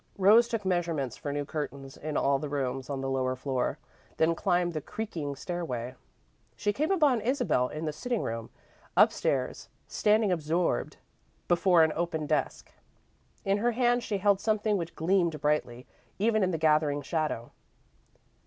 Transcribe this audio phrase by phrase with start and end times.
[0.17, 3.77] Rose took measurements for new curtains in all the rooms on the lower floor,
[4.17, 5.93] then climbed the creaking stairway.
[6.55, 8.49] She came upon Isabel in the sitting room,
[8.97, 10.97] upstairs, standing absorbed
[11.47, 12.71] before an open desk.
[13.45, 15.85] In her hand she held something which gleamed brightly,
[16.17, 17.51] even in the gathering shadow.